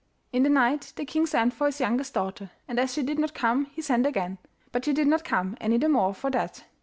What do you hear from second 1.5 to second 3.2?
for his youngest daughter, and as she did